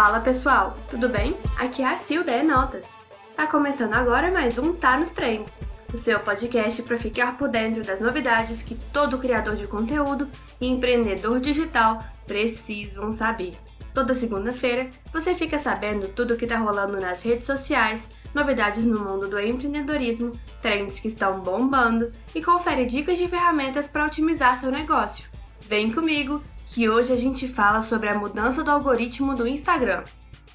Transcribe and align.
Fala 0.00 0.20
pessoal, 0.20 0.76
tudo 0.88 1.08
bem? 1.08 1.36
Aqui 1.56 1.82
é 1.82 1.86
a 1.86 1.96
Sil 1.98 2.22
da 2.22 2.40
Notas. 2.40 3.00
Tá 3.34 3.48
começando 3.48 3.94
agora 3.94 4.30
mais 4.30 4.56
um 4.56 4.72
Tá 4.72 4.96
nos 4.96 5.10
Trends, 5.10 5.64
o 5.92 5.96
seu 5.96 6.20
podcast 6.20 6.84
para 6.84 6.96
ficar 6.96 7.36
por 7.36 7.48
dentro 7.48 7.82
das 7.82 7.98
novidades 7.98 8.62
que 8.62 8.76
todo 8.76 9.18
criador 9.18 9.56
de 9.56 9.66
conteúdo 9.66 10.28
e 10.60 10.68
empreendedor 10.68 11.40
digital 11.40 11.98
precisam 12.28 13.10
saber. 13.10 13.58
Toda 13.92 14.14
segunda-feira 14.14 14.88
você 15.12 15.34
fica 15.34 15.58
sabendo 15.58 16.06
tudo 16.06 16.34
o 16.34 16.36
que 16.36 16.46
tá 16.46 16.58
rolando 16.58 17.00
nas 17.00 17.24
redes 17.24 17.48
sociais, 17.48 18.08
novidades 18.32 18.84
no 18.84 19.00
mundo 19.00 19.26
do 19.26 19.40
empreendedorismo, 19.40 20.38
trends 20.62 21.00
que 21.00 21.08
estão 21.08 21.40
bombando 21.40 22.12
e 22.32 22.40
confere 22.40 22.86
dicas 22.86 23.18
de 23.18 23.26
ferramentas 23.26 23.88
para 23.88 24.06
otimizar 24.06 24.56
seu 24.58 24.70
negócio. 24.70 25.37
Vem 25.68 25.90
comigo 25.90 26.42
que 26.64 26.88
hoje 26.88 27.12
a 27.12 27.16
gente 27.16 27.46
fala 27.46 27.82
sobre 27.82 28.08
a 28.08 28.18
mudança 28.18 28.64
do 28.64 28.70
algoritmo 28.70 29.34
do 29.34 29.46
Instagram. 29.46 30.02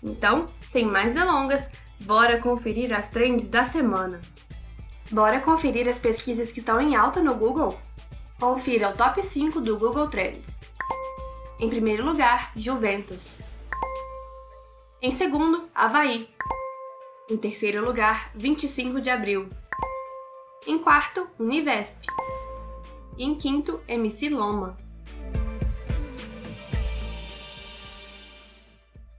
Então, 0.02 0.50
sem 0.60 0.86
mais 0.86 1.14
delongas, 1.14 1.70
bora 2.04 2.42
conferir 2.42 2.92
as 2.92 3.10
trends 3.10 3.48
da 3.48 3.64
semana. 3.64 4.20
Bora 5.12 5.40
conferir 5.40 5.88
as 5.88 6.00
pesquisas 6.00 6.52
que 6.52 6.58
estão 6.58 6.82
em 6.82 6.96
alta 6.96 7.22
no 7.22 7.36
Google? 7.36 7.80
Confira 8.40 8.90
o 8.90 8.98
top 8.98 9.22
5 9.22 9.62
do 9.62 9.78
Google 9.78 10.08
Trends. 10.08 10.62
Em 11.60 11.70
primeiro 11.70 12.04
lugar, 12.04 12.52
Juventus. 12.56 13.38
Em 15.00 15.12
segundo, 15.12 15.70
Havaí. 15.76 16.28
Em 17.30 17.38
terceiro 17.38 17.86
lugar, 17.86 18.32
25 18.34 19.00
de 19.00 19.12
abril. 19.12 19.48
Em 20.66 20.80
quarto, 20.80 21.30
Univesp. 21.38 22.02
E 23.16 23.24
em 23.24 23.36
quinto, 23.36 23.80
MC 23.88 24.30
Loma. 24.30 24.76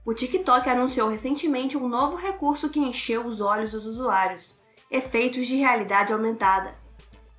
O 0.05 0.13
TikTok 0.13 0.69
anunciou 0.69 1.09
recentemente 1.09 1.75
um 1.75 1.87
novo 1.87 2.15
recurso 2.15 2.69
que 2.69 2.79
encheu 2.79 3.25
os 3.25 3.41
olhos 3.41 3.71
dos 3.71 3.87
usuários: 3.87 4.59
efeitos 4.89 5.47
de 5.47 5.55
realidade 5.55 6.13
aumentada. 6.13 6.75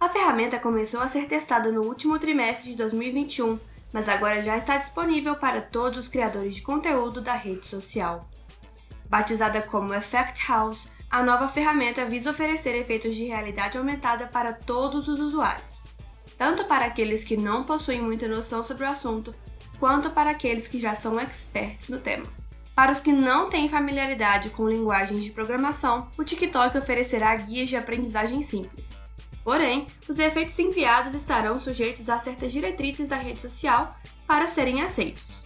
A 0.01 0.09
ferramenta 0.09 0.59
começou 0.59 1.01
a 1.01 1.07
ser 1.07 1.29
testada 1.29 1.71
no 1.71 1.83
último 1.83 2.19
trimestre 2.19 2.73
de 2.73 2.77
2021, 2.77 3.61
mas 3.93 4.09
agora 4.09 4.43
já 4.43 4.57
está 4.57 4.77
disponível 4.77 5.37
para 5.37 5.61
todos 5.61 5.97
os 5.97 6.09
criadores 6.09 6.57
de 6.57 6.63
conteúdo 6.63 7.21
da 7.21 7.35
rede 7.35 7.65
social. 7.65 8.27
Batizada 9.09 9.63
como 9.63 9.95
Effect 9.95 10.45
House, 10.49 10.91
a 11.09 11.23
nova 11.23 11.47
ferramenta 11.47 12.05
visa 12.05 12.33
oferecer 12.33 12.75
efeitos 12.75 13.15
de 13.15 13.27
realidade 13.27 13.79
aumentada 13.79 14.27
para 14.27 14.53
todos 14.53 15.07
os 15.07 15.21
usuários, 15.21 15.81
tanto 16.37 16.65
para 16.65 16.87
aqueles 16.87 17.23
que 17.23 17.37
não 17.37 17.63
possuem 17.63 18.03
muita 18.03 18.27
noção 18.27 18.65
sobre 18.65 18.85
o 18.85 18.89
assunto, 18.89 19.33
quanto 19.79 20.11
para 20.11 20.31
aqueles 20.31 20.67
que 20.67 20.81
já 20.81 20.97
são 20.97 21.21
experts 21.21 21.91
no 21.91 22.01
tema. 22.01 22.27
Para 22.77 22.93
os 22.93 23.01
que 23.01 23.11
não 23.11 23.49
têm 23.49 23.71
familiaridade 23.71 24.51
com 24.51 24.69
linguagens 24.69 25.25
de 25.25 25.31
programação, 25.31 26.09
o 26.19 26.23
TikTok 26.23 26.77
oferecerá 26.77 27.35
guias 27.35 27.71
de 27.71 27.77
aprendizagem 27.77 28.43
simples. 28.43 28.93
Porém, 29.43 29.87
os 30.07 30.19
efeitos 30.19 30.59
enviados 30.59 31.15
estarão 31.15 31.59
sujeitos 31.59 32.11
a 32.11 32.19
certas 32.19 32.53
diretrizes 32.53 33.09
da 33.09 33.17
rede 33.17 33.41
social 33.41 33.97
para 34.27 34.47
serem 34.47 34.83
aceitos. 34.83 35.43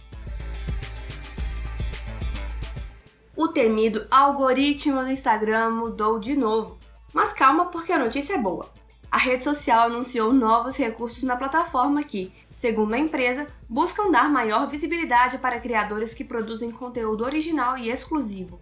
O 3.33 3.47
temido 3.47 4.05
algoritmo 4.11 4.99
do 4.99 5.09
Instagram 5.09 5.71
mudou 5.71 6.19
de 6.19 6.35
novo. 6.35 6.77
Mas 7.13 7.31
calma, 7.31 7.67
porque 7.67 7.93
a 7.93 7.97
notícia 7.97 8.33
é 8.33 8.37
boa 8.37 8.69
a 9.11 9.17
rede 9.17 9.43
social 9.43 9.87
anunciou 9.87 10.31
novos 10.31 10.77
recursos 10.77 11.21
na 11.23 11.35
plataforma 11.35 12.01
que, 12.01 12.31
segundo 12.61 12.93
a 12.93 12.99
empresa, 12.99 13.47
buscam 13.67 14.11
dar 14.11 14.29
maior 14.29 14.69
visibilidade 14.69 15.39
para 15.39 15.59
criadores 15.59 16.13
que 16.13 16.23
produzem 16.23 16.69
conteúdo 16.69 17.23
original 17.23 17.75
e 17.75 17.89
exclusivo. 17.89 18.59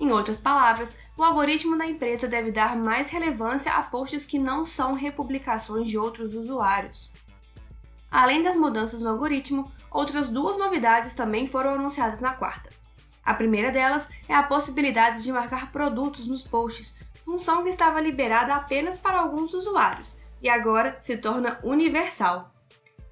Em 0.00 0.10
outras 0.10 0.38
palavras, 0.38 0.96
o 1.18 1.22
algoritmo 1.22 1.76
da 1.76 1.86
empresa 1.86 2.26
deve 2.26 2.50
dar 2.50 2.74
mais 2.74 3.10
relevância 3.10 3.72
a 3.72 3.82
posts 3.82 4.24
que 4.24 4.38
não 4.38 4.64
são 4.64 4.94
republicações 4.94 5.86
de 5.86 5.98
outros 5.98 6.34
usuários. 6.34 7.12
Além 8.10 8.42
das 8.42 8.56
mudanças 8.56 9.02
no 9.02 9.10
algoritmo, 9.10 9.70
outras 9.90 10.30
duas 10.30 10.56
novidades 10.56 11.14
também 11.14 11.46
foram 11.46 11.74
anunciadas 11.74 12.22
na 12.22 12.32
quarta. 12.32 12.70
A 13.22 13.34
primeira 13.34 13.70
delas 13.70 14.08
é 14.26 14.34
a 14.34 14.44
possibilidade 14.44 15.22
de 15.22 15.30
marcar 15.30 15.70
produtos 15.70 16.26
nos 16.26 16.42
posts, 16.42 16.96
função 17.22 17.62
que 17.62 17.68
estava 17.68 18.00
liberada 18.00 18.54
apenas 18.54 18.96
para 18.96 19.20
alguns 19.20 19.52
usuários 19.52 20.16
e 20.40 20.48
agora 20.48 20.98
se 20.98 21.18
torna 21.18 21.60
universal. 21.62 22.55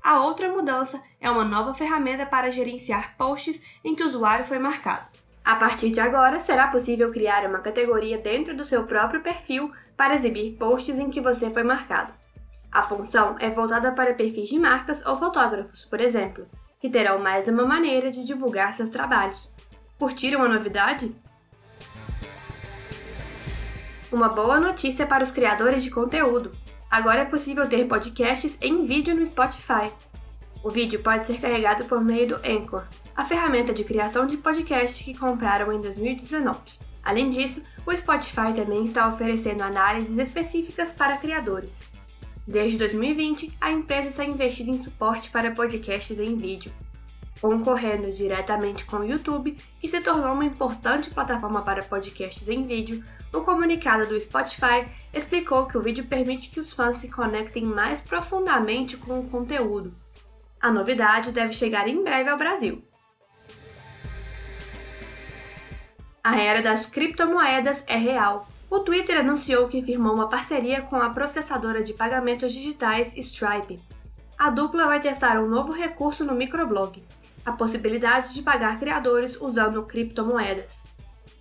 A 0.04 0.20
outra 0.20 0.50
mudança 0.50 1.03
é 1.19 1.31
uma 1.31 1.47
nova 1.47 1.72
ferramenta 1.72 2.26
para 2.26 2.53
gerenciar 2.53 3.16
posts 3.16 3.62
em 3.82 3.94
que 3.94 4.03
o 4.03 4.06
usuário 4.06 4.44
foi 4.44 4.59
marcado. 4.59 5.06
A 5.42 5.56
partir 5.56 5.91
de 5.91 5.98
agora, 5.98 6.38
será 6.38 6.69
possível 6.69 7.10
criar 7.10 7.48
uma 7.48 7.60
categoria 7.60 8.19
dentro 8.19 8.54
do 8.54 8.65
seu 8.65 8.84
próprio 8.84 9.22
perfil 9.22 9.72
para 9.97 10.15
exibir 10.15 10.59
posts 10.59 10.98
em 10.98 11.09
que 11.09 11.22
você 11.22 11.48
foi 11.48 11.62
marcado. 11.62 12.12
A 12.70 12.82
função 12.82 13.37
é 13.41 13.48
voltada 13.48 13.92
para 13.92 14.12
perfis 14.12 14.50
de 14.50 14.59
marcas 14.59 15.03
ou 15.06 15.16
fotógrafos, 15.16 15.87
por 15.87 16.03
exemplo, 16.03 16.47
que 16.78 16.91
terão 16.91 17.19
mais 17.19 17.48
uma 17.48 17.65
maneira 17.65 18.10
de 18.10 18.25
divulgar 18.25 18.75
seus 18.75 18.91
trabalhos. 18.91 19.50
Curtiram 19.98 20.42
a 20.42 20.48
novidade? 20.50 21.16
Uma 24.12 24.28
boa 24.28 24.60
notícia 24.60 25.06
para 25.06 25.25
os 25.25 25.32
criadores 25.32 25.82
de 25.82 25.91
conteúdo. 25.91 26.53
Agora 26.94 27.22
é 27.22 27.25
possível 27.25 27.69
ter 27.69 27.88
podcasts 27.88 28.56
em 28.60 28.84
vídeo 28.84 29.16
no 29.16 29.27
Spotify. 29.27 29.93
O 30.62 30.71
vídeo 30.71 31.03
pode 31.03 31.27
ser 31.27 31.41
carregado 31.41 31.87
por 31.87 32.00
meio 32.00 32.28
do 32.28 32.37
Anchor, 32.37 32.84
a 33.16 33.25
ferramenta 33.25 33.75
de 33.75 33.82
criação 33.82 34.28
de 34.28 34.37
podcast 34.37 35.03
que 35.03 35.19
compraram 35.19 35.72
em 35.72 35.81
2019. 35.81 36.56
Além 37.03 37.31
disso, 37.31 37.65
o 37.84 37.97
Spotify 37.97 38.53
também 38.54 38.84
está 38.84 39.09
oferecendo 39.09 39.65
análises 39.65 40.16
específicas 40.19 40.93
para 40.93 41.16
criadores. 41.16 41.88
Desde 42.47 42.78
2020, 42.78 43.59
a 43.60 43.72
empresa 43.72 44.10
está 44.10 44.25
investindo 44.25 44.71
em 44.71 44.78
suporte 44.78 45.31
para 45.31 45.50
podcasts 45.50 46.21
em 46.21 46.37
vídeo, 46.37 46.72
concorrendo 47.44 48.10
diretamente 48.10 48.87
com 48.87 48.97
o 48.97 49.05
YouTube, 49.05 49.55
que 49.78 49.87
se 49.87 50.00
tornou 50.00 50.32
uma 50.32 50.47
importante 50.47 51.10
plataforma 51.10 51.60
para 51.60 51.82
podcasts 51.82 52.49
em 52.49 52.62
vídeo, 52.62 53.05
um 53.34 53.44
comunicado 53.44 54.06
do 54.06 54.19
Spotify 54.19 54.88
explicou 55.12 55.66
que 55.66 55.77
o 55.77 55.83
vídeo 55.83 56.06
permite 56.06 56.49
que 56.49 56.59
os 56.59 56.72
fãs 56.72 56.97
se 56.97 57.10
conectem 57.10 57.66
mais 57.66 58.00
profundamente 58.00 58.97
com 58.97 59.21
o 59.21 59.28
conteúdo. 59.28 59.94
A 60.59 60.72
novidade 60.72 61.33
deve 61.33 61.53
chegar 61.53 61.87
em 61.87 62.03
breve 62.03 62.31
ao 62.31 62.38
Brasil. 62.38 62.83
A 66.22 66.41
era 66.41 66.62
das 66.62 66.87
criptomoedas 66.87 67.84
é 67.87 67.99
real. 67.99 68.49
O 68.71 68.81
Twitter 68.81 69.21
anunciou 69.21 69.69
que 69.69 69.83
firmou 69.83 70.15
uma 70.15 70.31
parceria 70.31 70.81
com 70.81 70.97
a 70.97 71.10
processadora 71.10 71.83
de 71.83 71.93
pagamentos 71.93 72.50
digitais 72.50 73.15
Stripe. 73.19 73.83
A 74.38 74.49
dupla 74.49 74.87
vai 74.87 74.99
testar 74.99 75.38
um 75.38 75.47
novo 75.47 75.72
recurso 75.72 76.25
no 76.25 76.34
microblog, 76.34 77.04
a 77.44 77.53
possibilidade 77.53 78.32
de 78.34 78.43
pagar 78.43 78.78
criadores 78.78 79.38
usando 79.41 79.82
criptomoedas. 79.84 80.87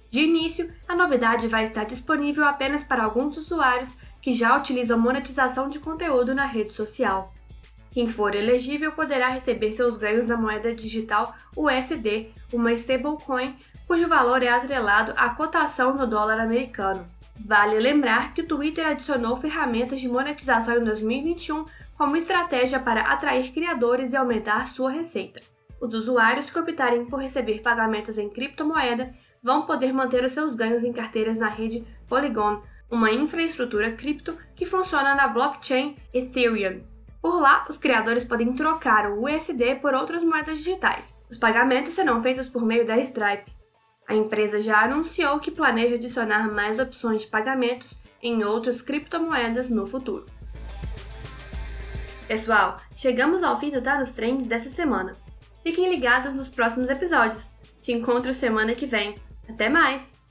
De 0.09 0.19
início, 0.19 0.72
a 0.88 0.96
novidade 0.96 1.47
vai 1.47 1.64
estar 1.64 1.86
disponível 1.86 2.46
apenas 2.46 2.84
para 2.84 3.03
alguns 3.03 3.36
usuários 3.38 3.97
que 4.22 4.31
já 4.31 4.56
utilizam 4.58 5.00
monetização 5.00 5.69
de 5.69 5.80
conteúdo 5.80 6.36
na 6.36 6.46
rede 6.46 6.74
social. 6.74 7.34
Quem 7.92 8.08
for 8.08 8.36
elegível 8.36 8.92
poderá 8.92 9.30
receber 9.30 9.74
seus 9.74 9.97
ganhos 9.97 10.25
na 10.25 10.38
moeda 10.38 10.74
digital 10.74 11.36
USD, 11.56 12.31
uma 12.52 12.74
stablecoin 12.74 13.56
cujo 13.88 14.08
valor 14.08 14.42
é 14.42 14.50
atrelado 14.50 15.13
à 15.16 15.30
cotação 15.30 15.97
do 15.97 16.08
dólar 16.08 16.40
americano. 16.40 17.06
Vale 17.40 17.80
lembrar 17.80 18.34
que 18.34 18.42
o 18.42 18.47
Twitter 18.47 18.88
adicionou 18.88 19.38
ferramentas 19.38 20.00
de 20.00 20.08
monetização 20.08 20.78
em 20.78 20.84
2021 20.84 21.66
como 21.96 22.16
estratégia 22.16 22.80
para 22.80 23.02
atrair 23.02 23.52
criadores 23.52 24.13
e 24.13 24.16
aumentar 24.16 24.68
sua 24.68 24.92
receita. 24.92 25.53
Os 25.83 25.94
usuários 25.94 26.49
que 26.49 26.57
optarem 26.57 27.03
por 27.03 27.19
receber 27.19 27.59
pagamentos 27.59 28.17
em 28.17 28.29
criptomoeda 28.29 29.13
vão 29.44 29.63
poder 29.63 29.91
manter 29.91 30.24
os 30.24 30.31
seus 30.31 30.56
ganhos 30.56 30.81
em 30.81 30.94
carteiras 30.94 31.38
na 31.38 31.50
rede 31.50 31.85
Polygon, 32.07 32.63
uma 32.89 33.12
infraestrutura 33.12 33.91
cripto 33.91 34.38
que 34.56 34.65
funciona 34.65 35.13
na 35.13 35.27
blockchain 35.27 35.97
Ethereum. 36.13 36.80
Por 37.21 37.38
lá, 37.38 37.65
os 37.69 37.77
criadores 37.77 38.24
podem 38.24 38.53
trocar 38.53 39.12
o 39.12 39.25
USD 39.25 39.75
por 39.81 39.94
outras 39.94 40.24
moedas 40.24 40.59
digitais. 40.59 41.19
Os 41.30 41.38
pagamentos 41.38 41.91
serão 41.91 42.21
feitos 42.21 42.47
por 42.47 42.65
meio 42.65 42.86
da 42.86 42.97
Stripe. 43.00 43.51
A 44.07 44.15
empresa 44.15 44.62
já 44.62 44.83
anunciou 44.83 45.38
que 45.41 45.51
planeja 45.51 45.95
adicionar 45.95 46.50
mais 46.50 46.79
opções 46.79 47.24
de 47.24 47.27
pagamentos 47.27 48.01
em 48.21 48.41
outras 48.45 48.81
criptomoedas 48.81 49.69
no 49.69 49.86
futuro. 49.86 50.27
Pessoal, 52.25 52.77
chegamos 52.95 53.44
ao 53.44 53.59
fim 53.59 53.69
do 53.69 53.81
Tá 53.81 54.00
nos 54.00 54.12
Trends 54.12 54.47
dessa 54.47 54.69
semana. 54.69 55.23
Fiquem 55.63 55.89
ligados 55.89 56.33
nos 56.33 56.50
próximos 56.50 56.89
episódios. 56.89 57.56
Te 57.80 57.92
encontro 57.92 58.33
semana 58.33 58.75
que 58.75 58.86
vem. 58.86 59.15
Até 59.50 59.69
mais! 59.69 60.23